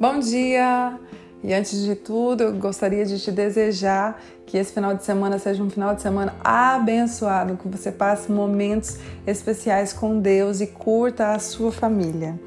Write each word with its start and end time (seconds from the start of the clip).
Bom 0.00 0.20
dia! 0.20 0.96
E 1.42 1.52
antes 1.52 1.82
de 1.82 1.96
tudo, 1.96 2.44
eu 2.44 2.52
gostaria 2.52 3.04
de 3.04 3.18
te 3.18 3.32
desejar 3.32 4.22
que 4.46 4.56
esse 4.56 4.72
final 4.72 4.94
de 4.94 5.04
semana 5.04 5.40
seja 5.40 5.60
um 5.60 5.68
final 5.68 5.92
de 5.92 6.02
semana 6.02 6.36
abençoado, 6.44 7.56
que 7.56 7.66
você 7.66 7.90
passe 7.90 8.30
momentos 8.30 8.96
especiais 9.26 9.92
com 9.92 10.20
Deus 10.20 10.60
e 10.60 10.68
curta 10.68 11.32
a 11.32 11.40
sua 11.40 11.72
família. 11.72 12.38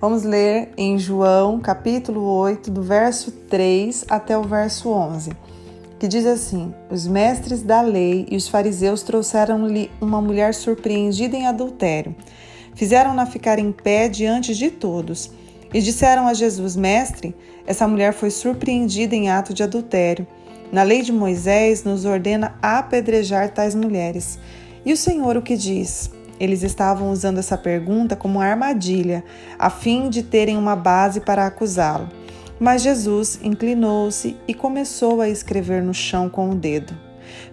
Vamos 0.00 0.24
ler 0.24 0.70
em 0.76 0.98
João, 0.98 1.60
capítulo 1.60 2.22
8, 2.22 2.72
do 2.72 2.82
verso 2.82 3.30
3 3.30 4.06
até 4.08 4.36
o 4.36 4.42
verso 4.42 4.88
11, 4.88 5.30
que 6.00 6.08
diz 6.08 6.26
assim: 6.26 6.74
Os 6.90 7.06
mestres 7.06 7.62
da 7.62 7.82
lei 7.82 8.26
e 8.28 8.36
os 8.36 8.48
fariseus 8.48 9.04
trouxeram-lhe 9.04 9.92
uma 10.00 10.20
mulher 10.20 10.54
surpreendida 10.54 11.36
em 11.36 11.46
adultério. 11.46 12.16
Fizeram-na 12.74 13.26
ficar 13.26 13.60
em 13.60 13.70
pé 13.70 14.08
diante 14.08 14.56
de 14.56 14.72
todos 14.72 15.30
e 15.76 15.82
disseram 15.82 16.26
a 16.26 16.32
Jesus: 16.32 16.74
Mestre, 16.74 17.36
essa 17.66 17.86
mulher 17.86 18.14
foi 18.14 18.30
surpreendida 18.30 19.14
em 19.14 19.28
ato 19.28 19.52
de 19.52 19.62
adultério. 19.62 20.26
Na 20.72 20.82
lei 20.82 21.02
de 21.02 21.12
Moisés 21.12 21.84
nos 21.84 22.06
ordena 22.06 22.56
apedrejar 22.62 23.50
tais 23.50 23.74
mulheres. 23.74 24.38
E 24.86 24.92
o 24.94 24.96
Senhor 24.96 25.36
o 25.36 25.42
que 25.42 25.54
diz? 25.54 26.10
Eles 26.40 26.62
estavam 26.62 27.10
usando 27.10 27.36
essa 27.36 27.58
pergunta 27.58 28.16
como 28.16 28.40
armadilha, 28.40 29.22
a 29.58 29.68
fim 29.68 30.08
de 30.08 30.22
terem 30.22 30.56
uma 30.56 30.74
base 30.74 31.20
para 31.20 31.46
acusá-lo. 31.46 32.08
Mas 32.58 32.80
Jesus 32.80 33.38
inclinou-se 33.42 34.34
e 34.48 34.54
começou 34.54 35.20
a 35.20 35.28
escrever 35.28 35.82
no 35.82 35.92
chão 35.92 36.30
com 36.30 36.48
o 36.48 36.54
dedo. 36.54 37.05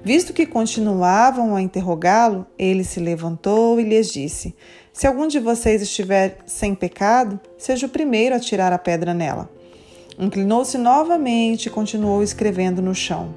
Visto 0.04 0.34
que 0.34 0.46
continuavam 0.46 1.56
a 1.56 1.62
interrogá-lo, 1.62 2.46
ele 2.58 2.84
se 2.84 3.00
levantou 3.00 3.80
e 3.80 3.84
lhes 3.84 4.12
disse: 4.12 4.56
Se 4.92 5.08
algum 5.08 5.28
de 5.28 5.40
vocês 5.40 5.82
estiver 5.82 6.38
sem 6.46 6.76
pecado, 6.76 7.40
seja 7.58 7.86
o 7.86 7.90
primeiro 7.90 8.36
a 8.36 8.40
tirar 8.40 8.74
a 8.74 8.78
pedra 8.78 9.14
nela. 9.14 9.50
Inclinou-se 10.18 10.78
novamente 10.78 11.68
e 11.68 11.72
continuou 11.72 12.22
escrevendo 12.22 12.82
no 12.82 12.94
chão. 12.94 13.34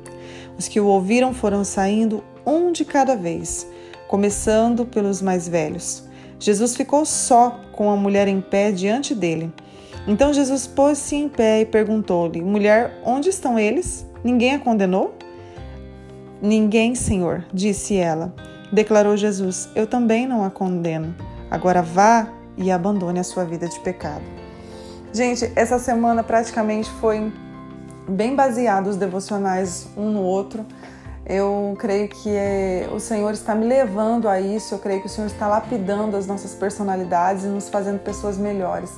Os 0.59 0.69
que 0.69 0.81
o 0.81 0.87
ouviram 0.87 1.33
foram 1.33 1.65
saindo 1.65 2.23
um 2.45 2.73
de 2.73 2.85
cada 2.85 3.17
vez, 3.17 3.67
começando 4.09 4.87
pelos 4.87 5.21
mais 5.23 5.49
velhos. 5.49 6.05
Jesus 6.39 6.77
ficou 6.77 7.05
só 7.05 7.61
com 7.73 7.91
a 7.91 7.97
mulher 7.97 8.29
em 8.29 8.41
pé 8.41 8.71
diante 8.71 9.15
dele. 9.15 9.53
Então 10.07 10.33
Jesus 10.33 10.67
pôs-se 10.67 11.17
em 11.17 11.29
pé 11.29 11.63
e 11.63 11.67
perguntou-lhe: 11.67 12.41
Mulher, 12.41 13.01
onde 13.05 13.29
estão 13.29 13.59
eles? 13.59 14.07
Ninguém 14.23 14.55
a 14.55 14.59
condenou? 14.59 15.15
Ninguém, 16.41 16.95
Senhor, 16.95 17.45
disse 17.53 17.97
ela. 17.97 18.35
Declarou 18.73 19.17
Jesus: 19.17 19.69
Eu 19.75 19.87
também 19.87 20.27
não 20.27 20.45
a 20.45 20.51
condeno. 20.51 21.15
Agora 21.51 21.83
vá 21.83 22.29
e 22.57 22.71
abandone 22.71 23.19
a 23.19 23.25
sua 23.25 23.45
vida 23.45 23.69
de 23.69 23.79
pecado. 23.81 24.23
Gente, 25.13 25.51
essa 25.55 25.79
semana 25.79 26.23
praticamente 26.23 26.91
foi 27.01 27.33
bem 28.09 28.35
baseado 28.35 28.89
os 28.89 28.97
devocionais 28.97 29.89
um 29.97 30.11
no 30.11 30.23
outro. 30.23 30.65
Eu 31.25 31.75
creio 31.79 32.09
que 32.09 32.31
é, 32.31 32.89
o 32.93 33.01
Senhor 33.01 33.33
está 33.33 33.55
me 33.55 33.67
levando 33.67 34.29
a 34.29 34.41
isso, 34.41 34.75
eu 34.75 34.79
creio 34.79 35.01
que 35.01 35.07
o 35.07 35.11
Senhor 35.11 35.27
está 35.27 35.49
lapidando 35.49 36.17
as 36.17 36.27
nossas 36.27 36.55
personalidades 36.55 37.45
e 37.45 37.49
nos 37.49 37.69
fazendo 37.69 37.99
pessoas 37.99 38.39
melhores. 38.39 38.93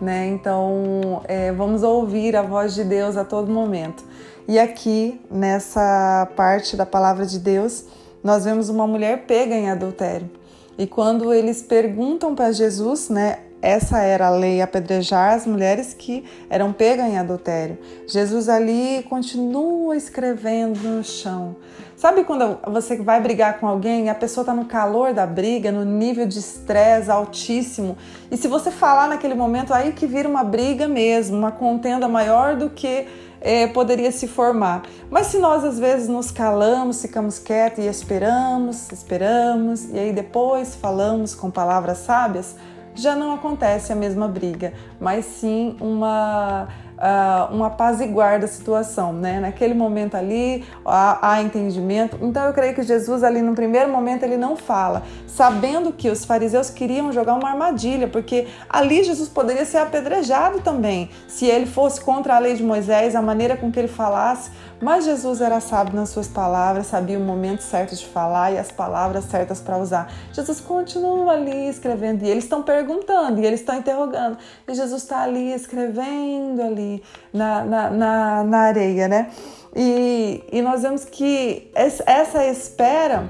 Né? 0.00 0.28
Então, 0.28 1.22
é, 1.24 1.50
vamos 1.50 1.82
ouvir 1.82 2.36
a 2.36 2.42
voz 2.42 2.74
de 2.74 2.84
Deus 2.84 3.16
a 3.16 3.24
todo 3.24 3.50
momento. 3.50 4.04
E 4.46 4.58
aqui, 4.58 5.20
nessa 5.30 6.28
parte 6.36 6.76
da 6.76 6.84
palavra 6.84 7.24
de 7.24 7.38
Deus, 7.38 7.86
nós 8.22 8.44
vemos 8.44 8.68
uma 8.68 8.86
mulher 8.86 9.24
pega 9.26 9.54
em 9.54 9.70
adultério. 9.70 10.30
E 10.76 10.86
quando 10.86 11.32
eles 11.32 11.62
perguntam 11.62 12.34
para 12.34 12.52
Jesus, 12.52 13.08
né, 13.08 13.38
essa 13.62 14.00
era 14.00 14.26
a 14.26 14.30
lei, 14.30 14.60
apedrejar 14.60 15.32
as 15.32 15.46
mulheres 15.46 15.94
que 15.94 16.24
eram 16.50 16.74
pegas 16.74 17.06
em 17.06 17.16
adultério. 17.16 17.78
Jesus 18.06 18.50
ali 18.50 19.06
continua 19.08 19.96
escrevendo 19.96 20.78
no 20.82 21.02
chão. 21.02 21.56
Sabe 21.96 22.24
quando 22.24 22.58
você 22.70 22.96
vai 22.96 23.22
brigar 23.22 23.58
com 23.58 23.66
alguém 23.66 24.06
e 24.06 24.08
a 24.10 24.14
pessoa 24.14 24.42
está 24.42 24.52
no 24.52 24.66
calor 24.66 25.14
da 25.14 25.26
briga, 25.26 25.72
no 25.72 25.84
nível 25.84 26.26
de 26.26 26.38
estresse 26.38 27.10
altíssimo, 27.10 27.96
e 28.30 28.36
se 28.36 28.46
você 28.48 28.70
falar 28.70 29.08
naquele 29.08 29.34
momento, 29.34 29.72
aí 29.72 29.92
que 29.92 30.06
vira 30.06 30.28
uma 30.28 30.44
briga 30.44 30.86
mesmo, 30.86 31.38
uma 31.38 31.52
contenda 31.52 32.06
maior 32.06 32.56
do 32.56 32.68
que 32.68 33.06
é, 33.44 33.66
poderia 33.66 34.10
se 34.10 34.26
formar. 34.26 34.82
Mas 35.10 35.26
se 35.28 35.38
nós 35.38 35.62
às 35.62 35.78
vezes 35.78 36.08
nos 36.08 36.30
calamos, 36.30 37.02
ficamos 37.02 37.38
quietos 37.38 37.84
e 37.84 37.86
esperamos, 37.86 38.90
esperamos, 38.90 39.84
e 39.92 39.98
aí 39.98 40.12
depois 40.12 40.74
falamos 40.74 41.34
com 41.34 41.50
palavras 41.50 41.98
sábias, 41.98 42.56
já 42.94 43.14
não 43.14 43.34
acontece 43.34 43.92
a 43.92 43.96
mesma 43.96 44.26
briga, 44.26 44.72
mas 44.98 45.26
sim 45.26 45.76
uma 45.80 46.68
uh, 47.04 47.54
um 47.54 47.62
apaziguar 47.62 48.40
da 48.40 48.46
situação, 48.46 49.12
né? 49.12 49.38
Naquele 49.38 49.74
momento 49.74 50.14
ali 50.14 50.64
há, 50.84 51.34
há, 51.34 51.42
entendimento. 51.42 52.18
Então 52.22 52.44
eu 52.46 52.54
creio 52.54 52.74
que 52.74 52.82
Jesus 52.82 53.22
ali 53.22 53.42
no 53.42 53.54
primeiro 53.54 53.90
momento 53.90 54.22
ele 54.22 54.38
não 54.38 54.56
fala, 54.56 55.02
sabendo 55.26 55.92
que 55.92 56.08
os 56.08 56.24
fariseus 56.24 56.70
queriam 56.70 57.12
jogar 57.12 57.34
uma 57.34 57.50
armadilha, 57.50 58.08
porque 58.08 58.46
ali 58.68 59.04
Jesus 59.04 59.28
poderia 59.28 59.66
ser 59.66 59.78
apedrejado 59.78 60.60
também, 60.60 61.10
se 61.28 61.44
ele 61.46 61.66
fosse 61.66 62.00
contra 62.00 62.36
a 62.36 62.38
lei 62.38 62.54
de 62.54 62.62
Moisés, 62.62 63.14
a 63.14 63.20
maneira 63.20 63.56
com 63.56 63.70
que 63.70 63.78
ele 63.78 63.88
falasse. 63.88 64.50
Mas 64.80 65.04
Jesus 65.04 65.40
era 65.40 65.60
sábio 65.60 65.94
nas 65.94 66.10
suas 66.10 66.28
palavras, 66.28 66.86
sabia 66.86 67.18
o 67.18 67.22
momento 67.22 67.62
certo 67.62 67.94
de 67.94 68.06
falar 68.06 68.52
e 68.52 68.58
as 68.58 68.70
palavras 68.70 69.24
certas 69.24 69.60
para 69.60 69.78
usar. 69.78 70.12
Jesus 70.32 70.60
continua 70.60 71.32
ali 71.32 71.68
escrevendo 71.68 72.24
e 72.24 72.28
eles 72.28 72.44
estão 72.44 72.62
perguntando 72.62 73.40
e 73.40 73.46
eles 73.46 73.60
estão 73.60 73.78
interrogando. 73.78 74.36
E 74.68 74.74
Jesus 74.74 75.02
está 75.02 75.22
ali 75.22 75.52
escrevendo 75.52 76.62
ali 76.62 77.02
na, 77.32 77.64
na, 77.64 77.90
na, 77.90 78.44
na 78.44 78.58
areia, 78.58 79.08
né? 79.08 79.30
E, 79.74 80.44
e 80.52 80.62
nós 80.62 80.82
vemos 80.82 81.04
que 81.04 81.70
essa 81.74 82.44
espera 82.44 83.28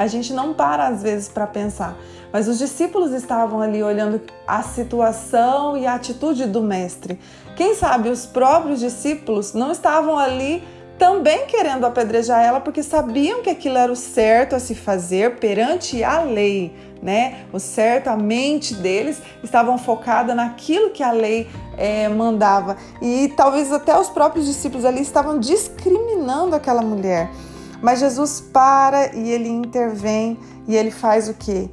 a 0.00 0.06
gente 0.06 0.32
não 0.32 0.54
para 0.54 0.86
às 0.86 1.02
vezes 1.02 1.28
para 1.28 1.46
pensar, 1.46 1.94
mas 2.32 2.48
os 2.48 2.58
discípulos 2.58 3.12
estavam 3.12 3.60
ali 3.60 3.82
olhando 3.82 4.20
a 4.46 4.62
situação 4.62 5.76
e 5.76 5.86
a 5.86 5.94
atitude 5.94 6.46
do 6.46 6.62
mestre. 6.62 7.18
Quem 7.56 7.74
sabe 7.74 8.08
os 8.08 8.26
próprios 8.26 8.80
discípulos 8.80 9.52
não 9.52 9.72
estavam 9.72 10.18
ali 10.18 10.62
também 10.98 11.46
querendo 11.46 11.86
apedrejar 11.86 12.44
ela 12.44 12.60
porque 12.60 12.82
sabiam 12.82 13.40
que 13.40 13.48
aquilo 13.48 13.78
era 13.78 13.90
o 13.90 13.96
certo 13.96 14.54
a 14.54 14.60
se 14.60 14.74
fazer 14.74 15.36
perante 15.36 16.04
a 16.04 16.20
lei, 16.20 16.74
né? 17.02 17.46
O 17.52 17.58
certo, 17.58 18.08
a 18.08 18.16
mente 18.16 18.74
deles 18.74 19.22
estavam 19.42 19.78
focada 19.78 20.34
naquilo 20.34 20.90
que 20.90 21.02
a 21.02 21.10
lei 21.10 21.48
é, 21.78 22.06
mandava 22.06 22.76
e 23.00 23.32
talvez 23.34 23.72
até 23.72 23.98
os 23.98 24.10
próprios 24.10 24.44
discípulos 24.44 24.84
ali 24.84 25.00
estavam 25.00 25.40
discriminando 25.40 26.54
aquela 26.54 26.82
mulher. 26.82 27.30
Mas 27.80 28.00
Jesus 28.00 28.42
para 28.52 29.16
e 29.16 29.30
ele 29.30 29.48
intervém 29.48 30.38
e 30.68 30.76
ele 30.76 30.90
faz 30.90 31.30
o 31.30 31.34
que? 31.34 31.70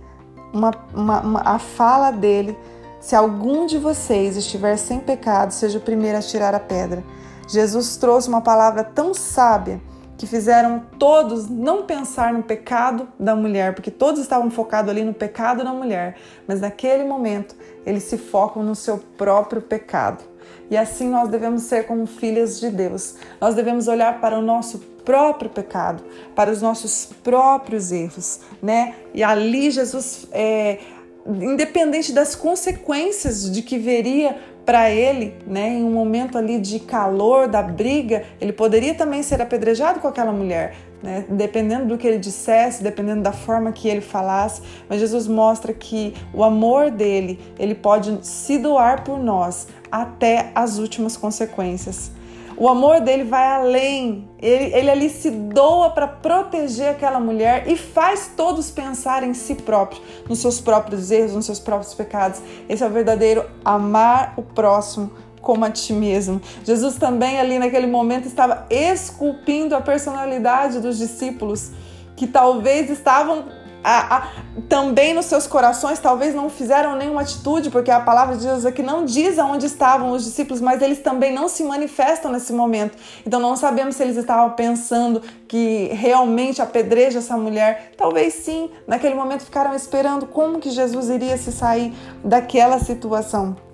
Uma, 0.54 0.72
uma, 0.94 1.22
uma, 1.22 1.42
a 1.42 1.60
fala 1.60 2.12
dele: 2.12 2.58
se 3.00 3.16
algum 3.16 3.66
de 3.66 3.78
vocês 3.78 4.36
estiver 4.36 4.78
sem 4.78 5.00
pecado, 5.00 5.52
seja 5.52 5.78
o 5.78 5.82
primeiro 5.82 6.18
a 6.18 6.22
tirar 6.22 6.56
a 6.56 6.60
pedra. 6.60 7.04
Jesus 7.48 7.96
trouxe 7.96 8.28
uma 8.28 8.42
palavra 8.42 8.84
tão 8.84 9.14
sábia 9.14 9.80
que 10.18 10.26
fizeram 10.26 10.84
todos 10.98 11.48
não 11.48 11.84
pensar 11.84 12.34
no 12.34 12.42
pecado 12.42 13.08
da 13.20 13.36
mulher, 13.36 13.76
porque 13.76 13.92
todos 13.92 14.20
estavam 14.20 14.50
focados 14.50 14.90
ali 14.90 15.04
no 15.04 15.14
pecado 15.14 15.64
da 15.64 15.72
mulher, 15.72 16.18
mas 16.48 16.60
naquele 16.60 17.04
momento 17.06 17.56
eles 17.86 18.04
se 18.04 18.18
focam 18.18 18.64
no 18.64 18.76
seu 18.76 18.98
próprio 18.98 19.62
pecado. 19.62 20.24
E 20.70 20.78
assim 20.78 21.10
nós 21.10 21.30
devemos 21.30 21.64
ser 21.64 21.86
como 21.86 22.06
filhas 22.06 22.60
de 22.60 22.70
Deus. 22.70 23.16
Nós 23.40 23.56
devemos 23.56 23.88
olhar 23.88 24.20
para 24.20 24.38
o 24.38 24.42
nosso 24.42 24.80
próprio 25.06 25.50
pecado, 25.50 26.04
para 26.36 26.52
os 26.52 26.62
nossos 26.62 27.10
próprios 27.24 27.92
erros, 27.92 28.42
né? 28.62 28.96
E 29.14 29.24
ali 29.24 29.72
Jesus, 29.72 30.28
é, 30.32 30.80
independente 31.26 32.12
das 32.12 32.36
consequências 32.36 33.50
de 33.50 33.62
que 33.62 33.78
veria 33.78 34.38
para 34.68 34.92
ele, 34.92 35.34
né, 35.48 35.70
em 35.70 35.84
um 35.86 35.92
momento 35.92 36.38
ali 36.38 36.60
de 36.60 36.78
calor, 36.82 37.48
da 37.48 37.64
briga, 37.64 38.26
ele 38.42 38.52
poderia 38.52 38.94
também 38.94 39.24
ser 39.24 39.42
apedrejado 39.42 40.02
com 40.02 40.10
aquela 40.10 40.34
mulher, 40.34 40.76
né, 41.02 41.26
dependendo 41.30 41.86
do 41.86 41.98
que 41.98 42.08
ele 42.08 42.18
dissesse, 42.18 42.84
dependendo 42.84 43.22
da 43.22 43.32
forma 43.32 43.72
que 43.72 43.88
ele 43.88 44.02
falasse. 44.02 44.62
Mas 44.90 45.00
Jesus 45.00 45.28
mostra 45.28 45.74
que 45.74 46.14
o 46.34 46.44
amor 46.44 46.92
dele, 46.92 47.40
ele 47.60 47.76
pode 47.76 48.26
se 48.26 48.58
doar 48.58 49.04
por 49.04 49.20
nós 49.20 49.68
até 49.92 50.52
as 50.56 50.78
últimas 50.78 51.16
consequências. 51.16 52.12
O 52.60 52.68
amor 52.68 53.02
dele 53.02 53.24
vai 53.24 53.46
além. 53.46 54.28
Ele, 54.42 54.74
ele 54.76 54.90
ali 54.90 55.10
se 55.12 55.30
doa 55.30 55.92
para 55.92 56.08
proteger 56.08 56.90
aquela 56.90 57.20
mulher 57.20 57.68
e 57.68 57.78
faz 57.78 58.32
todos 58.36 58.72
pensar 58.72 59.22
em 59.22 59.36
si 59.36 59.54
próprios, 59.54 60.02
nos 60.28 60.40
seus 60.40 60.60
próprios 60.60 61.12
erros, 61.12 61.36
nos 61.36 61.46
seus 61.46 61.60
próprios 61.60 61.94
pecados. 61.94 62.42
Esse 62.68 62.84
é 62.84 62.88
o 62.88 62.90
verdadeiro 62.90 63.46
amar 63.64 64.34
o 64.36 64.42
próximo 64.42 65.12
como 65.48 65.64
a 65.64 65.72
ti 65.72 65.94
mesmo. 65.94 66.42
Jesus 66.66 66.98
também 66.98 67.40
ali 67.40 67.58
naquele 67.58 67.88
momento 67.88 68.28
estava 68.28 68.66
esculpindo 68.70 69.78
a 69.78 69.80
personalidade 69.80 70.82
dos 70.82 70.98
discípulos 70.98 71.72
que 72.18 72.28
talvez 72.28 72.90
estavam 72.90 73.46
a, 73.82 74.18
a, 74.18 74.28
também 74.68 75.14
nos 75.14 75.28
seus 75.28 75.48
corações 75.48 76.00
talvez 76.00 76.36
não 76.36 76.50
fizeram 76.50 76.98
nenhuma 76.98 77.22
atitude, 77.22 77.70
porque 77.70 77.90
a 77.90 78.02
palavra 78.02 78.36
de 78.36 78.46
Deus 78.46 78.66
aqui 78.66 78.84
não 78.84 79.06
diz 79.06 79.40
aonde 79.40 79.68
estavam 79.68 80.12
os 80.12 80.26
discípulos, 80.26 80.60
mas 80.60 80.82
eles 80.82 81.00
também 81.00 81.34
não 81.34 81.48
se 81.48 81.64
manifestam 81.64 82.30
nesse 82.30 82.52
momento. 82.52 82.98
Então 83.26 83.40
não 83.40 83.56
sabemos 83.56 83.96
se 83.96 84.04
eles 84.04 84.18
estavam 84.18 84.50
pensando 84.50 85.22
que 85.48 85.90
realmente 85.94 86.62
apedreja 86.62 87.20
essa 87.20 87.38
mulher. 87.38 87.94
Talvez 87.96 88.34
sim, 88.34 88.70
naquele 88.86 89.16
momento 89.16 89.46
ficaram 89.46 89.74
esperando 89.74 90.26
como 90.26 90.60
que 90.60 90.72
Jesus 90.72 91.08
iria 91.08 91.38
se 91.38 91.54
sair 91.54 91.94
daquela 92.22 92.80
situação 92.80 93.67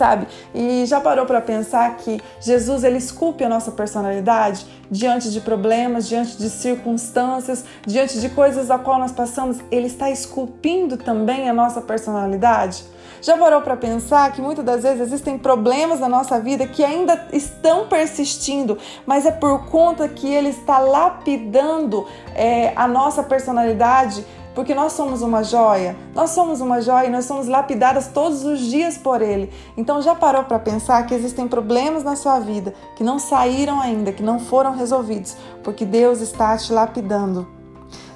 sabe? 0.00 0.26
E 0.54 0.86
já 0.86 0.98
parou 0.98 1.26
para 1.26 1.42
pensar 1.42 1.98
que 1.98 2.22
Jesus 2.40 2.84
ele 2.84 2.96
esculpe 2.96 3.44
a 3.44 3.50
nossa 3.50 3.70
personalidade 3.70 4.66
diante 4.90 5.30
de 5.30 5.42
problemas, 5.42 6.08
diante 6.08 6.38
de 6.38 6.48
circunstâncias, 6.48 7.66
diante 7.86 8.18
de 8.18 8.30
coisas 8.30 8.70
a 8.70 8.78
qual 8.78 8.98
nós 8.98 9.12
passamos, 9.12 9.58
ele 9.70 9.88
está 9.88 10.10
esculpindo 10.10 10.96
também 10.96 11.50
a 11.50 11.52
nossa 11.52 11.82
personalidade? 11.82 12.82
Já 13.20 13.36
parou 13.36 13.60
para 13.60 13.76
pensar 13.76 14.32
que 14.32 14.40
muitas 14.40 14.64
das 14.64 14.82
vezes 14.82 15.02
existem 15.02 15.36
problemas 15.36 16.00
na 16.00 16.08
nossa 16.08 16.40
vida 16.40 16.66
que 16.66 16.82
ainda 16.82 17.28
estão 17.34 17.86
persistindo, 17.86 18.78
mas 19.04 19.26
é 19.26 19.30
por 19.30 19.66
conta 19.66 20.08
que 20.08 20.32
ele 20.32 20.48
está 20.48 20.78
lapidando 20.78 22.06
é, 22.34 22.72
a 22.74 22.88
nossa 22.88 23.22
personalidade 23.22 24.24
porque 24.54 24.74
nós 24.74 24.92
somos 24.92 25.22
uma 25.22 25.42
joia, 25.42 25.96
nós 26.14 26.30
somos 26.30 26.60
uma 26.60 26.80
joia 26.80 27.06
e 27.06 27.10
nós 27.10 27.24
somos 27.24 27.46
lapidadas 27.46 28.08
todos 28.08 28.44
os 28.44 28.60
dias 28.60 28.98
por 28.98 29.22
Ele. 29.22 29.52
Então 29.76 30.02
já 30.02 30.14
parou 30.14 30.44
para 30.44 30.58
pensar 30.58 31.06
que 31.06 31.14
existem 31.14 31.46
problemas 31.46 32.02
na 32.02 32.16
sua 32.16 32.38
vida 32.40 32.74
que 32.96 33.04
não 33.04 33.18
saíram 33.18 33.80
ainda, 33.80 34.12
que 34.12 34.22
não 34.22 34.38
foram 34.38 34.74
resolvidos, 34.74 35.36
porque 35.62 35.84
Deus 35.84 36.20
está 36.20 36.56
te 36.56 36.72
lapidando. 36.72 37.46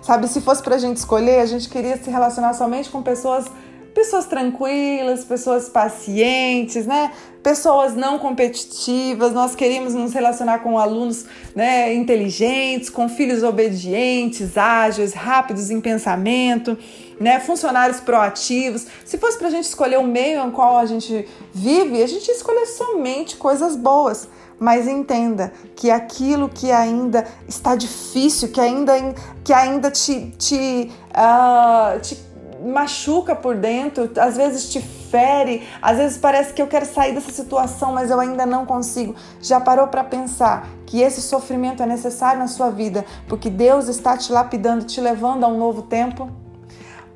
Sabe, 0.03 0.29
se 0.29 0.41
fosse 0.43 0.63
para 0.63 0.75
a 0.75 0.79
gente 0.79 0.99
escolher, 0.99 1.41
a 1.41 1.47
gente 1.47 1.67
queria 1.67 1.97
se 1.97 2.11
relacionar 2.11 2.53
somente 2.53 2.91
com 2.91 3.03
pessoas 3.03 3.47
pessoas 3.95 4.27
tranquilas, 4.27 5.25
pessoas 5.25 5.69
pacientes, 5.69 6.85
né? 6.85 7.13
Pessoas 7.43 7.95
não 7.95 8.19
competitivas. 8.19 9.33
Nós 9.33 9.55
queríamos 9.55 9.95
nos 9.95 10.13
relacionar 10.13 10.59
com 10.59 10.79
alunos 10.79 11.25
né, 11.55 11.95
inteligentes, 11.95 12.91
com 12.91 13.09
filhos 13.09 13.43
obedientes, 13.43 14.59
ágeis, 14.59 15.15
rápidos 15.15 15.71
em 15.71 15.81
pensamento, 15.81 16.77
né? 17.21 17.39
Funcionários 17.39 18.01
proativos. 18.01 18.87
Se 19.05 19.17
fosse 19.17 19.39
para 19.39 19.47
a 19.47 19.51
gente 19.51 19.65
escolher 19.65 19.99
o 19.99 20.05
meio 20.05 20.45
em 20.45 20.51
qual 20.51 20.77
a 20.77 20.87
gente 20.87 21.29
vive, 21.53 22.03
a 22.03 22.07
gente 22.09 22.27
ia 22.27 22.35
escolher 22.35 22.67
somente 22.67 23.37
coisas 23.37 23.77
boas. 23.77 24.29
Mas 24.59 24.87
entenda 24.87 25.53
que 25.75 25.91
aquilo 25.91 26.49
que 26.49 26.71
ainda 26.71 27.27
está 27.47 27.75
difícil, 27.75 28.49
que 28.51 28.61
ainda, 28.61 28.95
que 29.43 29.53
ainda 29.53 29.91
te, 29.91 30.31
te, 30.39 30.91
uh, 31.11 32.01
te 32.01 32.17
machuca 32.65 33.35
por 33.35 33.57
dentro, 33.57 34.11
às 34.19 34.37
vezes 34.37 34.69
te 34.69 34.81
fere, 34.81 35.63
às 35.81 35.99
vezes 35.99 36.19
parece 36.19 36.53
que 36.53 36.63
eu 36.63 36.67
quero 36.67 36.87
sair 36.87 37.15
dessa 37.15 37.31
situação, 37.31 37.93
mas 37.93 38.11
eu 38.11 38.19
ainda 38.19 38.47
não 38.47 38.65
consigo. 38.65 39.15
Já 39.41 39.61
parou 39.61 39.87
para 39.89 40.03
pensar 40.03 40.69
que 40.87 41.01
esse 41.01 41.21
sofrimento 41.21 41.83
é 41.83 41.87
necessário 41.87 42.39
na 42.39 42.49
sua 42.49 42.71
vida, 42.71 43.05
porque 43.29 43.51
Deus 43.51 43.89
está 43.89 44.17
te 44.17 44.33
lapidando, 44.33 44.85
te 44.85 45.01
levando 45.01 45.45
a 45.45 45.49
um 45.49 45.59
novo 45.59 45.83
tempo? 45.83 46.31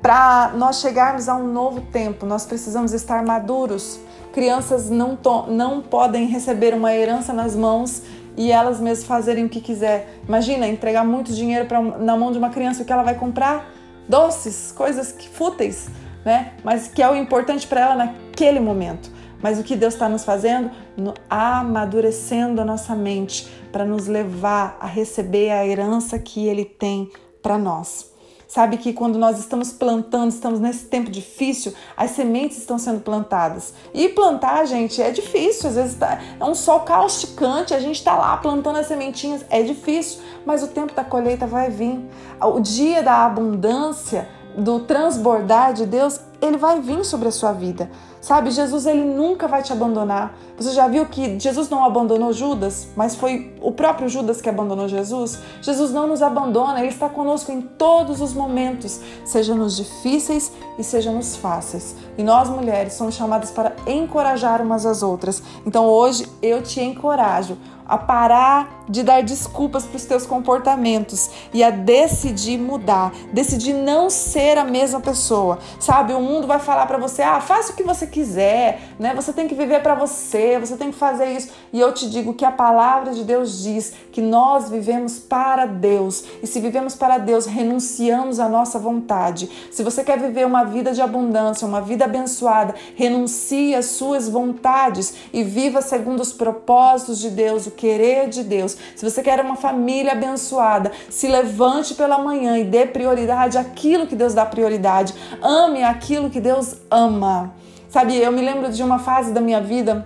Para 0.01 0.53
nós 0.55 0.79
chegarmos 0.79 1.27
a 1.27 1.35
um 1.35 1.51
novo 1.51 1.81
tempo, 1.81 2.25
nós 2.25 2.45
precisamos 2.45 2.93
estar 2.93 3.25
maduros. 3.25 3.99
Crianças 4.31 4.89
não, 4.89 5.17
não 5.47 5.81
podem 5.81 6.27
receber 6.27 6.73
uma 6.73 6.93
herança 6.93 7.33
nas 7.33 7.55
mãos 7.55 8.03
e 8.37 8.51
elas 8.51 8.79
mesmas 8.79 9.05
fazerem 9.05 9.45
o 9.45 9.49
que 9.49 9.59
quiser. 9.59 10.21
Imagina 10.25 10.65
entregar 10.67 11.03
muito 11.03 11.33
dinheiro 11.33 11.65
pra, 11.65 11.81
na 11.81 12.15
mão 12.15 12.31
de 12.31 12.37
uma 12.37 12.49
criança, 12.49 12.83
o 12.83 12.85
que 12.85 12.93
ela 12.93 13.03
vai 13.03 13.15
comprar? 13.15 13.78
Doces, 14.09 14.73
coisas 14.75 15.11
que 15.11 15.29
fúteis, 15.29 15.87
né? 16.25 16.53
Mas 16.63 16.87
que 16.87 17.01
é 17.01 17.09
o 17.09 17.15
importante 17.15 17.67
para 17.67 17.81
ela 17.81 17.95
naquele 17.95 18.59
momento. 18.59 19.11
Mas 19.41 19.57
o 19.59 19.63
que 19.63 19.75
Deus 19.75 19.93
está 19.93 20.09
nos 20.09 20.25
fazendo? 20.25 20.69
No, 20.97 21.13
amadurecendo 21.29 22.59
a 22.59 22.65
nossa 22.65 22.95
mente 22.95 23.47
para 23.71 23.85
nos 23.85 24.07
levar 24.07 24.75
a 24.81 24.87
receber 24.87 25.51
a 25.51 25.65
herança 25.65 26.19
que 26.19 26.47
Ele 26.47 26.65
tem 26.65 27.09
para 27.41 27.57
nós. 27.57 28.09
Sabe 28.49 28.77
que 28.77 28.93
quando 28.93 29.19
nós 29.19 29.37
estamos 29.37 29.71
plantando, 29.71 30.31
estamos 30.31 30.59
nesse 30.59 30.85
tempo 30.85 31.11
difícil, 31.11 31.71
as 31.95 32.11
sementes 32.11 32.57
estão 32.57 32.79
sendo 32.79 32.99
plantadas. 32.99 33.75
E 33.93 34.09
plantar, 34.09 34.65
gente, 34.65 34.99
é 34.99 35.11
difícil. 35.11 35.69
Às 35.69 35.75
vezes 35.75 35.95
tá, 35.95 36.19
é 36.39 36.43
um 36.43 36.55
sol 36.55 36.79
causticante, 36.79 37.75
a 37.75 37.79
gente 37.79 37.97
está 37.97 38.17
lá 38.17 38.35
plantando 38.37 38.79
as 38.79 38.87
sementinhas, 38.87 39.45
é 39.51 39.61
difícil, 39.61 40.19
mas 40.45 40.63
o 40.63 40.67
tempo 40.67 40.93
da 40.93 41.03
colheita 41.03 41.45
vai 41.45 41.69
vir. 41.69 41.99
O 42.41 42.59
dia 42.59 43.03
da 43.03 43.25
abundância, 43.25 44.27
do 44.57 44.79
transbordar 44.81 45.73
de 45.73 45.85
Deus, 45.85 46.19
ele 46.41 46.57
vai 46.57 46.81
vir 46.81 47.03
sobre 47.05 47.27
a 47.27 47.31
sua 47.31 47.51
vida. 47.51 47.89
Sabe, 48.21 48.51
Jesus 48.51 48.85
ele 48.85 49.03
nunca 49.03 49.47
vai 49.47 49.63
te 49.63 49.71
abandonar. 49.71 50.37
Você 50.57 50.71
já 50.71 50.87
viu 50.87 51.05
que 51.05 51.39
Jesus 51.39 51.69
não 51.69 51.85
abandonou 51.85 52.33
Judas, 52.33 52.89
mas 52.95 53.15
foi 53.15 53.55
o 53.61 53.71
próprio 53.71 54.09
Judas 54.09 54.41
que 54.41 54.49
abandonou 54.49 54.89
Jesus? 54.89 55.39
Jesus 55.61 55.91
não 55.91 56.05
nos 56.05 56.21
abandona, 56.21 56.79
ele 56.79 56.89
está 56.89 57.07
conosco 57.07 57.49
em 57.49 57.61
todos 57.61 58.19
os 58.19 58.33
momentos, 58.33 58.99
seja 59.23 59.55
nos 59.55 59.77
difíceis 59.77 60.51
e 60.77 60.83
seja 60.83 61.11
nos 61.11 61.37
fáceis. 61.37 61.95
E 62.17 62.23
nós 62.23 62.49
mulheres 62.49 62.93
somos 62.93 63.15
chamadas 63.15 63.51
para 63.51 63.73
encorajar 63.87 64.61
umas 64.61 64.85
às 64.85 65.01
outras. 65.01 65.41
Então 65.65 65.85
hoje 65.85 66.27
eu 66.41 66.61
te 66.61 66.81
encorajo 66.81 67.57
a 67.89 67.97
parar 67.97 68.85
de 68.87 69.03
dar 69.03 69.21
desculpas 69.21 69.85
para 69.85 69.97
os 69.97 70.05
teus 70.05 70.25
comportamentos 70.25 71.29
e 71.53 71.63
a 71.63 71.69
decidir 71.69 72.57
mudar, 72.57 73.11
decidir 73.33 73.73
não 73.73 74.09
ser 74.09 74.57
a 74.57 74.63
mesma 74.63 74.99
pessoa. 74.99 75.59
Sabe, 75.79 76.13
o 76.13 76.21
mundo 76.21 76.47
vai 76.47 76.59
falar 76.59 76.85
para 76.85 76.97
você: 76.97 77.21
"Ah, 77.21 77.41
faça 77.41 77.73
o 77.73 77.75
que 77.75 77.83
você 77.83 78.07
quiser", 78.07 78.81
né? 78.97 79.13
Você 79.13 79.33
tem 79.33 79.47
que 79.47 79.55
viver 79.55 79.81
para 79.81 79.95
você, 79.95 80.57
você 80.59 80.77
tem 80.77 80.91
que 80.91 80.97
fazer 80.97 81.31
isso. 81.31 81.51
E 81.71 81.79
eu 81.79 81.93
te 81.93 82.09
digo 82.09 82.33
que 82.33 82.45
a 82.45 82.51
palavra 82.51 83.13
de 83.13 83.23
Deus 83.23 83.61
diz 83.61 83.93
que 84.11 84.21
nós 84.21 84.69
vivemos 84.69 85.19
para 85.19 85.65
Deus. 85.65 86.23
E 86.41 86.47
se 86.47 86.59
vivemos 86.59 86.95
para 86.95 87.17
Deus, 87.17 87.45
renunciamos 87.45 88.39
à 88.39 88.47
nossa 88.49 88.79
vontade. 88.79 89.49
Se 89.71 89.83
você 89.83 90.03
quer 90.03 90.19
viver 90.19 90.45
uma 90.45 90.63
vida 90.63 90.91
de 90.93 91.01
abundância, 91.01 91.67
uma 91.67 91.81
vida 91.81 92.05
abençoada, 92.05 92.75
renuncie 92.95 93.75
às 93.75 93.85
suas 93.85 94.27
vontades 94.27 95.13
e 95.31 95.43
viva 95.43 95.81
segundo 95.81 96.21
os 96.21 96.33
propósitos 96.33 97.19
de 97.19 97.29
Deus, 97.29 97.67
querer 97.79 98.27
de 98.27 98.43
Deus. 98.43 98.75
Se 98.93 99.09
você 99.09 99.23
quer 99.23 99.39
uma 99.39 99.55
família 99.55 100.11
abençoada, 100.11 100.91
se 101.09 101.29
levante 101.29 101.93
pela 101.93 102.17
manhã 102.17 102.57
e 102.57 102.65
dê 102.65 102.85
prioridade 102.85 103.57
àquilo 103.57 104.05
que 104.05 104.17
Deus 104.17 104.33
dá 104.33 104.45
prioridade. 104.45 105.13
Ame 105.41 105.81
aquilo 105.81 106.29
que 106.29 106.41
Deus 106.41 106.75
ama. 106.91 107.55
Sabe, 107.87 108.17
eu 108.17 108.33
me 108.33 108.41
lembro 108.41 108.69
de 108.69 108.83
uma 108.83 108.99
fase 108.99 109.31
da 109.31 109.39
minha 109.39 109.61
vida 109.61 110.05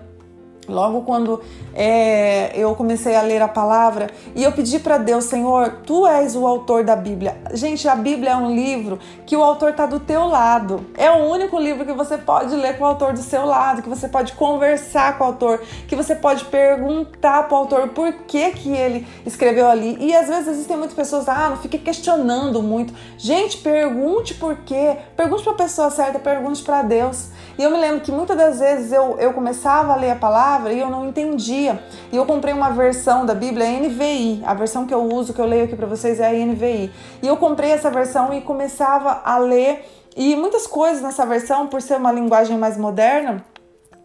Logo 0.67 1.01
quando 1.01 1.41
é, 1.73 2.51
eu 2.55 2.75
comecei 2.75 3.15
a 3.15 3.21
ler 3.21 3.41
a 3.41 3.47
palavra 3.47 4.07
e 4.35 4.43
eu 4.43 4.51
pedi 4.51 4.79
para 4.79 4.97
Deus, 4.97 5.25
Senhor, 5.25 5.79
Tu 5.85 6.07
és 6.07 6.35
o 6.35 6.45
autor 6.47 6.83
da 6.83 6.95
Bíblia. 6.95 7.35
Gente, 7.53 7.87
a 7.87 7.95
Bíblia 7.95 8.31
é 8.31 8.35
um 8.35 8.53
livro 8.53 8.99
que 9.25 9.35
o 9.35 9.43
autor 9.43 9.71
está 9.71 9.85
do 9.85 9.99
teu 9.99 10.25
lado. 10.25 10.85
É 10.97 11.09
o 11.11 11.29
único 11.29 11.59
livro 11.59 11.85
que 11.85 11.93
você 11.93 12.17
pode 12.17 12.55
ler 12.55 12.77
com 12.77 12.83
o 12.83 12.87
autor 12.87 13.13
do 13.13 13.21
seu 13.21 13.45
lado, 13.45 13.81
que 13.81 13.89
você 13.89 14.07
pode 14.07 14.33
conversar 14.33 15.17
com 15.17 15.23
o 15.23 15.27
autor, 15.27 15.61
que 15.87 15.95
você 15.95 16.15
pode 16.15 16.45
perguntar 16.45 17.47
para 17.47 17.55
o 17.55 17.57
autor 17.57 17.89
por 17.89 18.13
que 18.27 18.51
que 18.51 18.69
ele 18.69 19.07
escreveu 19.25 19.67
ali. 19.67 19.97
E 19.99 20.15
às 20.15 20.27
vezes 20.27 20.47
existem 20.47 20.77
muitas 20.77 20.95
pessoas, 20.95 21.27
ah, 21.27 21.49
não 21.49 21.57
fique 21.57 21.77
questionando 21.77 22.61
muito. 22.61 22.93
Gente, 23.17 23.57
pergunte 23.57 24.33
por 24.35 24.57
quê. 24.57 24.97
Pergunte 25.15 25.43
para 25.43 25.53
a 25.53 25.57
pessoa 25.57 25.89
certa, 25.89 26.19
pergunte 26.19 26.63
para 26.63 26.81
Deus. 26.81 27.29
E 27.57 27.63
eu 27.63 27.69
me 27.69 27.77
lembro 27.77 28.01
que 28.01 28.11
muitas 28.11 28.35
das 28.35 28.59
vezes 28.59 28.91
eu, 28.91 29.17
eu 29.19 29.33
começava 29.33 29.93
a 29.93 29.95
ler 29.95 30.11
a 30.11 30.15
palavra 30.15 30.73
e 30.73 30.79
eu 30.79 30.89
não 30.89 31.07
entendia. 31.07 31.79
E 32.11 32.15
eu 32.15 32.25
comprei 32.25 32.53
uma 32.53 32.69
versão 32.71 33.25
da 33.25 33.35
Bíblia 33.35 33.67
NVI, 33.79 34.43
a 34.45 34.53
versão 34.53 34.87
que 34.87 34.93
eu 34.93 35.03
uso, 35.03 35.33
que 35.33 35.39
eu 35.39 35.45
leio 35.45 35.65
aqui 35.65 35.75
para 35.75 35.85
vocês 35.85 36.19
é 36.19 36.27
a 36.27 36.45
NVI. 36.45 36.91
E 37.21 37.27
eu 37.27 37.37
comprei 37.37 37.71
essa 37.71 37.91
versão 37.91 38.33
e 38.33 38.41
começava 38.41 39.21
a 39.23 39.37
ler. 39.37 39.87
E 40.15 40.35
muitas 40.35 40.65
coisas 40.65 41.01
nessa 41.01 41.25
versão, 41.25 41.67
por 41.67 41.81
ser 41.81 41.97
uma 41.97 42.11
linguagem 42.11 42.57
mais 42.57 42.77
moderna, 42.77 43.43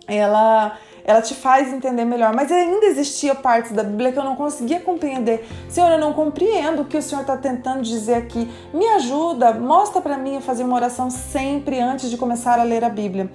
ela 0.07 0.79
ela 1.09 1.23
te 1.23 1.35
faz 1.35 1.73
entender 1.73 2.05
melhor. 2.05 2.35
Mas 2.35 2.53
ainda 2.53 2.85
existia 2.85 3.35
partes 3.35 3.73
da 3.73 3.83
Bíblia 3.83 4.13
que 4.13 4.19
eu 4.19 4.25
não 4.25 4.37
conseguia 4.37 4.79
compreender. 4.79 5.43
Senhor, 5.67 5.91
eu 5.91 5.99
não 5.99 6.13
compreendo 6.13 6.83
o 6.83 6.85
que 6.85 6.99
o 6.99 7.03
Senhor 7.03 7.23
está 7.23 7.35
tentando 7.35 7.81
dizer 7.81 8.17
aqui. 8.17 8.47
Me 8.75 8.87
ajuda, 8.89 9.55
mostra 9.55 10.03
para 10.03 10.19
mim 10.19 10.39
fazer 10.43 10.65
uma 10.65 10.77
oração 10.77 11.09
sempre 11.09 11.81
antes 11.81 12.11
de 12.11 12.19
começar 12.19 12.61
a 12.61 12.63
ler 12.63 12.85
a 12.85 12.91
Bíblia. 12.91 13.31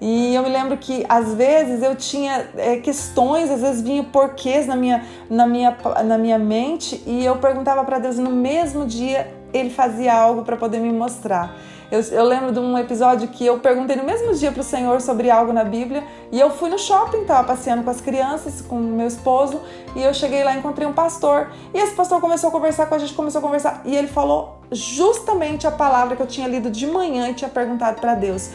E 0.00 0.34
eu 0.34 0.42
me 0.42 0.48
lembro 0.48 0.78
que 0.78 1.04
às 1.06 1.34
vezes 1.34 1.82
eu 1.82 1.94
tinha 1.94 2.48
é, 2.56 2.76
questões, 2.76 3.50
às 3.50 3.60
vezes 3.60 3.82
vinha 3.82 4.02
porquês 4.04 4.66
na 4.66 4.74
minha, 4.74 5.04
na 5.28 5.46
minha, 5.46 5.76
na 6.06 6.16
minha 6.16 6.38
mente 6.38 7.02
e 7.04 7.26
eu 7.26 7.36
perguntava 7.36 7.84
para 7.84 7.98
Deus 7.98 8.16
no 8.16 8.30
mesmo 8.30 8.86
dia 8.86 9.34
ele 9.52 9.70
fazia 9.70 10.14
algo 10.14 10.44
para 10.44 10.56
poder 10.56 10.78
me 10.78 10.92
mostrar. 10.92 11.54
Eu, 11.90 12.00
eu 12.00 12.24
lembro 12.24 12.52
de 12.52 12.58
um 12.58 12.76
episódio 12.76 13.28
que 13.28 13.46
eu 13.46 13.58
perguntei 13.60 13.96
no 13.96 14.04
mesmo 14.04 14.34
dia 14.34 14.52
para 14.52 14.60
o 14.60 14.64
Senhor 14.64 15.00
sobre 15.00 15.30
algo 15.30 15.52
na 15.54 15.64
Bíblia 15.64 16.04
e 16.30 16.38
eu 16.38 16.50
fui 16.50 16.68
no 16.68 16.78
shopping, 16.78 17.24
tava 17.24 17.48
passeando 17.48 17.82
com 17.82 17.88
as 17.88 18.00
crianças, 18.00 18.60
com 18.60 18.78
meu 18.78 19.06
esposo 19.06 19.60
e 19.96 20.02
eu 20.02 20.12
cheguei 20.12 20.44
lá 20.44 20.54
e 20.54 20.58
encontrei 20.58 20.86
um 20.86 20.92
pastor 20.92 21.50
e 21.72 21.78
esse 21.78 21.94
pastor 21.94 22.20
começou 22.20 22.50
a 22.50 22.52
conversar 22.52 22.86
com 22.86 22.94
a 22.94 22.98
gente, 22.98 23.14
começou 23.14 23.38
a 23.38 23.42
conversar 23.42 23.80
e 23.86 23.96
ele 23.96 24.08
falou 24.08 24.58
justamente 24.70 25.66
a 25.66 25.70
palavra 25.70 26.14
que 26.14 26.22
eu 26.22 26.26
tinha 26.26 26.46
lido 26.46 26.70
de 26.70 26.86
manhã 26.86 27.30
e 27.30 27.34
tinha 27.34 27.48
perguntado 27.48 28.00
para 28.00 28.14
Deus. 28.14 28.50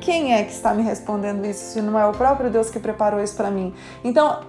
Quem 0.00 0.32
é 0.32 0.42
que 0.42 0.52
está 0.52 0.72
me 0.72 0.82
respondendo 0.82 1.44
isso 1.44 1.72
se 1.72 1.82
não 1.82 1.98
é 1.98 2.06
o 2.06 2.12
próprio 2.12 2.48
Deus 2.48 2.70
que 2.70 2.78
preparou 2.78 3.22
isso 3.22 3.36
para 3.36 3.50
mim? 3.50 3.74
Então, 4.02 4.40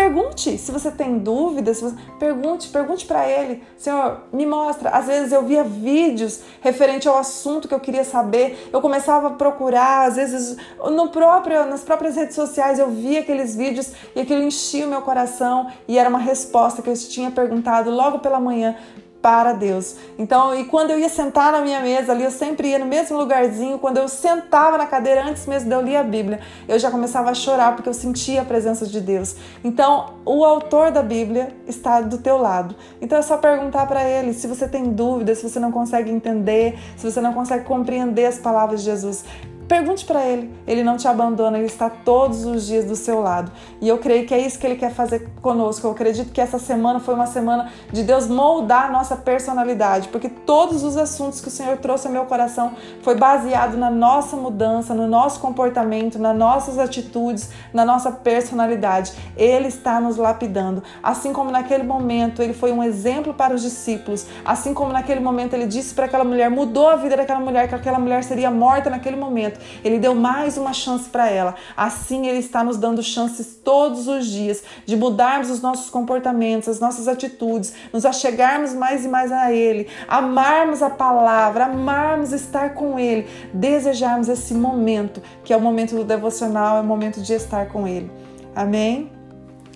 Pergunte, 0.00 0.56
se 0.56 0.72
você 0.72 0.90
tem 0.90 1.18
dúvidas, 1.18 1.82
você... 1.82 1.94
pergunte, 2.18 2.70
pergunte 2.70 3.04
para 3.04 3.28
ele, 3.28 3.62
Senhor, 3.76 4.22
me 4.32 4.46
mostra. 4.46 4.88
Às 4.88 5.06
vezes 5.06 5.30
eu 5.30 5.42
via 5.42 5.62
vídeos 5.62 6.40
referente 6.62 7.06
ao 7.06 7.18
assunto 7.18 7.68
que 7.68 7.74
eu 7.74 7.80
queria 7.80 8.02
saber, 8.02 8.70
eu 8.72 8.80
começava 8.80 9.26
a 9.26 9.32
procurar, 9.32 10.08
às 10.08 10.16
vezes 10.16 10.56
no 10.90 11.10
próprio, 11.10 11.66
nas 11.66 11.82
próprias 11.82 12.16
redes 12.16 12.34
sociais 12.34 12.78
eu 12.78 12.88
via 12.88 13.20
aqueles 13.20 13.54
vídeos 13.54 13.92
e 14.16 14.20
aquilo 14.22 14.42
enchia 14.42 14.86
o 14.86 14.88
meu 14.88 15.02
coração 15.02 15.70
e 15.86 15.98
era 15.98 16.08
uma 16.08 16.18
resposta 16.18 16.80
que 16.80 16.88
eu 16.88 16.94
tinha 16.96 17.30
perguntado 17.30 17.90
logo 17.90 18.20
pela 18.20 18.40
manhã 18.40 18.76
para 19.22 19.52
Deus. 19.52 19.96
Então, 20.18 20.54
e 20.54 20.64
quando 20.64 20.90
eu 20.90 20.98
ia 20.98 21.08
sentar 21.08 21.52
na 21.52 21.60
minha 21.60 21.80
mesa 21.80 22.12
ali, 22.12 22.24
eu 22.24 22.30
sempre 22.30 22.68
ia 22.68 22.78
no 22.78 22.86
mesmo 22.86 23.18
lugarzinho. 23.18 23.78
Quando 23.78 23.98
eu 23.98 24.08
sentava 24.08 24.78
na 24.78 24.86
cadeira, 24.86 25.24
antes 25.24 25.46
mesmo 25.46 25.68
de 25.68 25.74
eu 25.74 25.80
ler 25.80 25.96
a 25.96 26.02
Bíblia, 26.02 26.40
eu 26.66 26.78
já 26.78 26.90
começava 26.90 27.30
a 27.30 27.34
chorar 27.34 27.74
porque 27.74 27.88
eu 27.88 27.94
sentia 27.94 28.42
a 28.42 28.44
presença 28.44 28.86
de 28.86 29.00
Deus. 29.00 29.36
Então, 29.62 30.14
o 30.24 30.44
autor 30.44 30.90
da 30.90 31.02
Bíblia 31.02 31.54
está 31.66 32.00
do 32.00 32.18
teu 32.18 32.38
lado. 32.38 32.74
Então, 33.00 33.18
é 33.18 33.22
só 33.22 33.36
perguntar 33.36 33.86
para 33.86 34.02
ele 34.08 34.32
se 34.32 34.46
você 34.46 34.66
tem 34.66 34.84
dúvidas, 34.84 35.38
se 35.38 35.48
você 35.48 35.60
não 35.60 35.70
consegue 35.70 36.10
entender, 36.10 36.78
se 36.96 37.10
você 37.10 37.20
não 37.20 37.32
consegue 37.34 37.64
compreender 37.64 38.26
as 38.26 38.38
palavras 38.38 38.80
de 38.80 38.86
Jesus. 38.86 39.24
Pergunte 39.70 40.04
para 40.04 40.26
ele. 40.26 40.52
Ele 40.66 40.82
não 40.82 40.96
te 40.96 41.06
abandona, 41.06 41.56
ele 41.56 41.68
está 41.68 41.88
todos 41.88 42.44
os 42.44 42.66
dias 42.66 42.86
do 42.86 42.96
seu 42.96 43.20
lado. 43.20 43.52
E 43.80 43.86
eu 43.86 43.98
creio 43.98 44.26
que 44.26 44.34
é 44.34 44.38
isso 44.40 44.58
que 44.58 44.66
ele 44.66 44.74
quer 44.74 44.92
fazer 44.92 45.30
conosco. 45.40 45.86
Eu 45.86 45.92
acredito 45.92 46.32
que 46.32 46.40
essa 46.40 46.58
semana 46.58 46.98
foi 46.98 47.14
uma 47.14 47.26
semana 47.26 47.70
de 47.92 48.02
Deus 48.02 48.26
moldar 48.26 48.86
a 48.86 48.90
nossa 48.90 49.14
personalidade, 49.14 50.08
porque 50.08 50.28
todos 50.28 50.82
os 50.82 50.96
assuntos 50.96 51.40
que 51.40 51.46
o 51.46 51.50
Senhor 51.52 51.76
trouxe 51.76 52.08
ao 52.08 52.12
meu 52.12 52.24
coração 52.24 52.72
foi 53.00 53.14
baseado 53.14 53.76
na 53.76 53.88
nossa 53.88 54.36
mudança, 54.36 54.92
no 54.92 55.06
nosso 55.06 55.38
comportamento, 55.38 56.18
nas 56.18 56.36
nossas 56.36 56.76
atitudes, 56.76 57.50
na 57.72 57.84
nossa 57.84 58.10
personalidade. 58.10 59.12
Ele 59.36 59.68
está 59.68 60.00
nos 60.00 60.16
lapidando. 60.16 60.82
Assim 61.00 61.32
como 61.32 61.48
naquele 61.52 61.84
momento 61.84 62.42
ele 62.42 62.54
foi 62.54 62.72
um 62.72 62.82
exemplo 62.82 63.32
para 63.32 63.54
os 63.54 63.62
discípulos, 63.62 64.26
assim 64.44 64.74
como 64.74 64.92
naquele 64.92 65.20
momento 65.20 65.54
ele 65.54 65.66
disse 65.66 65.94
para 65.94 66.06
aquela 66.06 66.24
mulher, 66.24 66.50
mudou 66.50 66.88
a 66.88 66.96
vida 66.96 67.16
daquela 67.16 67.38
mulher, 67.38 67.68
que 67.68 67.74
aquela 67.76 68.00
mulher 68.00 68.24
seria 68.24 68.50
morta 68.50 68.90
naquele 68.90 69.14
momento. 69.14 69.59
Ele 69.84 69.98
deu 69.98 70.14
mais 70.14 70.56
uma 70.56 70.72
chance 70.72 71.08
para 71.08 71.28
ela. 71.28 71.54
Assim, 71.76 72.26
Ele 72.26 72.38
está 72.38 72.62
nos 72.64 72.76
dando 72.76 73.02
chances 73.02 73.58
todos 73.62 74.08
os 74.08 74.26
dias 74.26 74.62
de 74.86 74.96
mudarmos 74.96 75.50
os 75.50 75.60
nossos 75.60 75.90
comportamentos, 75.90 76.68
as 76.68 76.80
nossas 76.80 77.08
atitudes, 77.08 77.72
nos 77.92 78.04
achegarmos 78.04 78.74
mais 78.74 79.04
e 79.04 79.08
mais 79.08 79.32
a 79.32 79.52
Ele, 79.52 79.86
amarmos 80.08 80.82
a 80.82 80.90
palavra, 80.90 81.64
amarmos 81.64 82.32
estar 82.32 82.74
com 82.74 82.98
Ele, 82.98 83.26
desejarmos 83.52 84.28
esse 84.28 84.54
momento, 84.54 85.22
que 85.44 85.52
é 85.52 85.56
o 85.56 85.60
momento 85.60 85.94
do 85.94 86.04
devocional, 86.04 86.78
é 86.78 86.80
o 86.80 86.84
momento 86.84 87.20
de 87.20 87.32
estar 87.32 87.66
com 87.68 87.86
Ele. 87.86 88.10
Amém? 88.54 89.10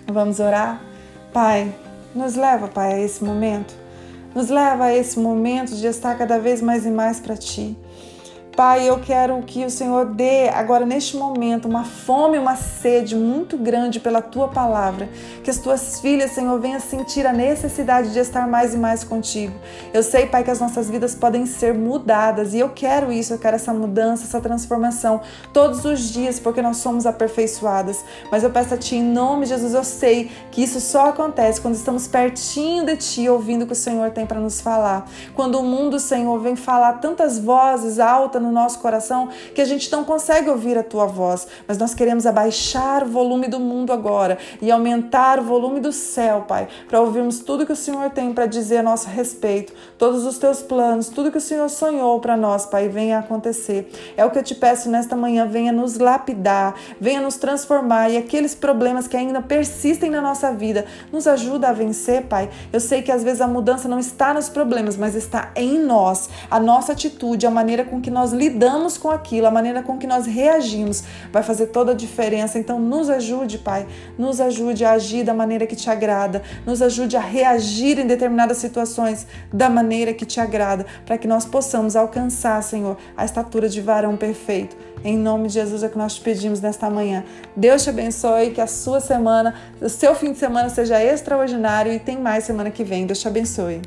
Vamos 0.07 0.39
orar? 0.39 0.81
Pai, 1.33 1.73
nos 2.13 2.35
leva, 2.35 2.67
Pai, 2.67 2.93
a 2.93 2.99
esse 2.99 3.23
momento. 3.23 3.73
Nos 4.33 4.49
leva 4.49 4.85
a 4.85 4.95
esse 4.95 5.19
momento 5.19 5.75
de 5.75 5.87
estar 5.87 6.17
cada 6.17 6.37
vez 6.37 6.61
mais 6.61 6.85
e 6.85 6.89
mais 6.89 7.19
para 7.19 7.35
Ti. 7.35 7.77
Pai, 8.55 8.89
eu 8.89 8.97
quero 9.01 9.41
que 9.41 9.65
o 9.65 9.69
Senhor 9.69 10.05
dê 10.05 10.47
agora 10.47 10.85
neste 10.85 11.17
momento 11.17 11.67
uma 11.67 11.83
fome, 11.83 12.37
uma 12.37 12.55
sede 12.55 13.13
muito 13.13 13.57
grande 13.57 13.99
pela 13.99 14.21
tua 14.21 14.47
palavra. 14.47 15.09
Que 15.43 15.49
as 15.49 15.57
tuas 15.57 15.99
filhas, 15.99 16.31
Senhor, 16.31 16.57
venham 16.57 16.79
sentir 16.79 17.27
a 17.27 17.33
necessidade 17.33 18.13
de 18.13 18.19
estar 18.19 18.47
mais 18.47 18.73
e 18.73 18.77
mais 18.77 19.03
contigo. 19.03 19.53
Eu 19.93 20.01
sei, 20.01 20.27
Pai, 20.27 20.41
que 20.41 20.49
as 20.49 20.61
nossas 20.61 20.89
vidas 20.89 21.13
podem 21.13 21.45
ser 21.45 21.73
mudadas 21.73 22.53
e 22.53 22.59
eu 22.59 22.69
quero 22.69 23.11
isso, 23.11 23.33
eu 23.33 23.37
quero 23.37 23.57
essa 23.57 23.73
mudança, 23.73 24.23
essa 24.23 24.39
transformação 24.39 25.19
todos 25.51 25.83
os 25.83 26.13
dias, 26.13 26.39
porque 26.39 26.61
nós 26.61 26.77
somos 26.77 27.05
aperfeiçoadas. 27.05 28.05
Mas 28.31 28.41
eu 28.41 28.49
peço 28.49 28.73
a 28.73 28.77
Ti, 28.77 28.95
em 28.95 29.03
nome 29.03 29.43
de 29.43 29.49
Jesus, 29.49 29.73
eu 29.73 29.83
sei 29.83 30.31
que 30.49 30.63
isso 30.63 30.79
só 30.79 31.09
acontece 31.09 31.59
quando 31.59 31.75
estamos 31.75 32.07
pertinho 32.07 32.85
de 32.85 32.95
Ti, 32.95 33.27
ouvindo 33.27 33.63
o 33.63 33.65
que 33.67 33.73
o 33.73 33.75
Senhor 33.75 34.11
tem 34.11 34.25
para 34.25 34.39
nos 34.39 34.61
falar. 34.61 35.09
Quando 35.33 35.59
o 35.59 35.63
mundo, 35.63 35.99
Senhor, 35.99 36.39
vem 36.39 36.55
falar 36.55 36.93
tantas 37.01 37.37
vozes 37.37 37.99
altas 37.99 38.44
no 38.45 38.51
nosso 38.51 38.79
coração 38.79 39.29
que 39.53 39.61
a 39.61 39.65
gente 39.65 39.91
não 39.91 40.03
consegue 40.03 40.49
ouvir 40.49 40.77
a 40.77 40.83
tua 40.83 41.05
voz, 41.05 41.47
mas 41.67 41.77
nós 41.77 41.93
queremos 41.93 42.25
abaixar 42.25 43.03
o 43.03 43.07
volume 43.07 43.47
do 43.47 43.59
mundo 43.59 43.91
agora 43.91 44.37
e 44.61 44.71
aumentar 44.71 45.39
o 45.39 45.43
volume 45.43 45.79
do 45.79 45.91
céu, 45.91 46.45
Pai, 46.47 46.67
para 46.87 47.01
ouvirmos 47.01 47.39
tudo 47.39 47.65
que 47.65 47.71
o 47.71 47.75
Senhor 47.75 48.09
tem 48.11 48.33
para 48.33 48.45
dizer 48.45 48.77
a 48.77 48.83
nosso 48.83 49.07
respeito, 49.09 49.73
todos 49.97 50.25
os 50.25 50.37
teus 50.37 50.61
planos, 50.61 51.09
tudo 51.09 51.31
que 51.31 51.37
o 51.37 51.41
Senhor 51.41 51.69
sonhou 51.69 52.19
para 52.19 52.37
nós, 52.37 52.65
Pai, 52.65 52.87
venha 52.87 53.19
acontecer. 53.19 53.91
É 54.15 54.23
o 54.23 54.31
que 54.31 54.39
eu 54.39 54.43
te 54.43 54.55
peço 54.55 54.89
nesta 54.89 55.15
manhã, 55.15 55.47
venha 55.47 55.71
nos 55.71 55.97
lapidar, 55.97 56.75
venha 56.99 57.21
nos 57.21 57.37
transformar 57.37 58.09
e 58.09 58.17
aqueles 58.17 58.53
problemas 58.53 59.07
que 59.07 59.17
ainda 59.17 59.41
persistem 59.41 60.09
na 60.09 60.21
nossa 60.21 60.51
vida, 60.51 60.85
nos 61.11 61.27
ajuda 61.27 61.69
a 61.69 61.73
vencer, 61.73 62.23
Pai. 62.23 62.49
Eu 62.71 62.79
sei 62.79 63.01
que 63.01 63.11
às 63.11 63.23
vezes 63.23 63.41
a 63.41 63.47
mudança 63.47 63.87
não 63.87 63.99
está 63.99 64.33
nos 64.33 64.49
problemas, 64.49 64.97
mas 64.97 65.15
está 65.15 65.51
em 65.55 65.79
nós, 65.79 66.29
a 66.49 66.59
nossa 66.59 66.91
atitude, 66.91 67.47
a 67.47 67.51
maneira 67.51 67.83
com 67.83 68.01
que 68.01 68.11
nós 68.11 68.31
lidamos 68.35 68.97
com 68.97 69.09
aquilo, 69.09 69.47
a 69.47 69.51
maneira 69.51 69.81
com 69.81 69.97
que 69.97 70.05
nós 70.05 70.25
reagimos 70.25 71.03
vai 71.31 71.41
fazer 71.41 71.67
toda 71.67 71.91
a 71.91 71.95
diferença. 71.95 72.59
Então, 72.59 72.79
nos 72.79 73.09
ajude, 73.09 73.57
Pai, 73.57 73.87
nos 74.17 74.39
ajude 74.39 74.85
a 74.85 74.91
agir 74.91 75.23
da 75.23 75.33
maneira 75.33 75.65
que 75.65 75.75
te 75.75 75.89
agrada, 75.89 76.41
nos 76.65 76.81
ajude 76.81 77.17
a 77.17 77.21
reagir 77.21 77.99
em 77.99 78.07
determinadas 78.07 78.57
situações 78.57 79.25
da 79.51 79.69
maneira 79.69 80.13
que 80.13 80.25
te 80.25 80.39
agrada, 80.39 80.85
para 81.05 81.17
que 81.17 81.27
nós 81.27 81.45
possamos 81.45 81.95
alcançar, 81.95 82.61
Senhor, 82.61 82.97
a 83.15 83.25
estatura 83.25 83.69
de 83.69 83.81
varão 83.81 84.15
perfeito. 84.17 84.75
Em 85.03 85.17
nome 85.17 85.47
de 85.47 85.53
Jesus 85.53 85.83
é 85.83 85.89
que 85.89 85.97
nós 85.97 86.15
te 86.15 86.21
pedimos 86.21 86.59
nesta 86.59 86.89
manhã. 86.89 87.23
Deus 87.55 87.83
te 87.83 87.89
abençoe, 87.89 88.51
que 88.51 88.59
a 88.59 88.67
sua 88.67 88.99
semana, 88.99 89.53
o 89.79 89.87
seu 89.87 90.15
fim 90.15 90.31
de 90.31 90.39
semana 90.39 90.69
seja 90.69 91.01
extraordinário 91.03 91.93
e 91.93 91.99
tem 91.99 92.17
mais 92.17 92.43
semana 92.43 92.71
que 92.71 92.83
vem. 92.83 93.05
Deus 93.05 93.19
te 93.19 93.27
abençoe. 93.27 93.81